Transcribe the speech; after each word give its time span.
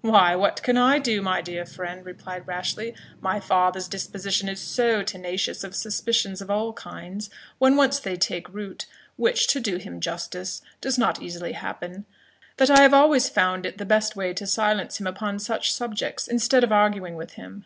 "Why, 0.00 0.34
what 0.34 0.64
can 0.64 0.76
I 0.76 0.98
do, 0.98 1.22
my 1.22 1.40
dear 1.40 1.64
friend?" 1.64 2.04
replied 2.04 2.48
Rashleigh 2.48 2.90
"my 3.20 3.38
father's 3.38 3.86
disposition 3.86 4.48
is 4.48 4.58
so 4.58 5.04
tenacious 5.04 5.62
of 5.62 5.76
suspicions 5.76 6.42
of 6.42 6.50
all 6.50 6.72
kinds, 6.72 7.30
when 7.58 7.76
once 7.76 8.00
they 8.00 8.16
take 8.16 8.52
root 8.52 8.86
(which, 9.14 9.46
to 9.46 9.60
do 9.60 9.76
him 9.76 10.00
justice, 10.00 10.60
does 10.80 10.98
not 10.98 11.22
easily 11.22 11.52
happen), 11.52 12.04
that 12.56 12.68
I 12.68 12.82
have 12.82 12.92
always 12.92 13.28
found 13.28 13.64
it 13.64 13.78
the 13.78 13.86
best 13.86 14.16
way 14.16 14.34
to 14.34 14.44
silence 14.44 14.98
him 14.98 15.06
upon 15.06 15.38
such 15.38 15.72
subjects, 15.72 16.26
instead 16.26 16.64
of 16.64 16.72
arguing 16.72 17.14
with 17.14 17.34
him. 17.34 17.64